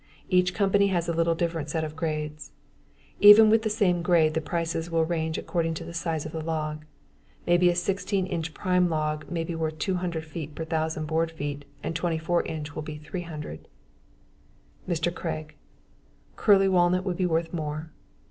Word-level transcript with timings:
Each 0.29 0.55
company 0.55 0.87
has 0.87 1.07
a 1.07 1.13
little 1.13 1.35
different 1.35 1.69
set 1.69 1.83
of 1.83 1.95
grades. 1.95 2.53
Even 3.19 3.51
with 3.51 3.61
the 3.61 3.69
same 3.69 4.01
grade 4.01 4.33
the 4.33 4.41
prices 4.41 4.89
will 4.89 5.05
range 5.05 5.37
according 5.37 5.75
to 5.75 5.83
the 5.83 5.93
size 5.93 6.25
of 6.25 6.31
the 6.31 6.41
log. 6.41 6.85
Maybe 7.45 7.69
a 7.69 7.75
16 7.75 8.25
inch 8.25 8.51
prime 8.55 8.89
log 8.89 9.29
may 9.29 9.43
be 9.43 9.53
worth 9.53 9.77
$200 9.77 10.55
per 10.55 10.65
thousand 10.65 11.05
board 11.05 11.29
feet 11.29 11.65
and 11.83 11.95
24 11.95 12.41
inch 12.47 12.73
will 12.73 12.81
be 12.81 12.97
$300. 12.97 13.59
MR. 14.89 15.13
CRAIG: 15.13 15.53
Curly 16.35 16.67
walnut 16.67 17.05
would 17.05 17.17
be 17.17 17.27
worth 17.27 17.53
more? 17.53 17.91